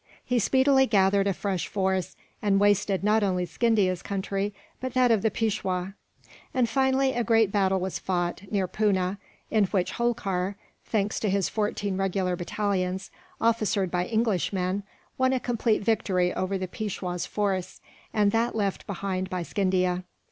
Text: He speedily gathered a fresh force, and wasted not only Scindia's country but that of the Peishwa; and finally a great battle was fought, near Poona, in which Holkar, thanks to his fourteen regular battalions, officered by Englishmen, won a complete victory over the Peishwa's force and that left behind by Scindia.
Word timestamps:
He 0.25 0.39
speedily 0.39 0.87
gathered 0.87 1.27
a 1.27 1.33
fresh 1.33 1.67
force, 1.67 2.15
and 2.41 2.59
wasted 2.59 3.03
not 3.03 3.21
only 3.21 3.45
Scindia's 3.45 4.01
country 4.01 4.51
but 4.79 4.95
that 4.95 5.11
of 5.11 5.21
the 5.21 5.29
Peishwa; 5.29 5.93
and 6.55 6.67
finally 6.67 7.13
a 7.13 7.23
great 7.23 7.51
battle 7.51 7.79
was 7.79 7.99
fought, 7.99 8.41
near 8.51 8.67
Poona, 8.67 9.19
in 9.51 9.65
which 9.65 9.91
Holkar, 9.91 10.55
thanks 10.87 11.19
to 11.19 11.29
his 11.29 11.49
fourteen 11.49 11.97
regular 11.97 12.35
battalions, 12.35 13.11
officered 13.39 13.91
by 13.91 14.07
Englishmen, 14.07 14.81
won 15.19 15.33
a 15.33 15.39
complete 15.39 15.83
victory 15.83 16.33
over 16.33 16.57
the 16.57 16.67
Peishwa's 16.67 17.27
force 17.27 17.79
and 18.11 18.31
that 18.31 18.55
left 18.55 18.87
behind 18.87 19.29
by 19.29 19.43
Scindia. 19.43 20.03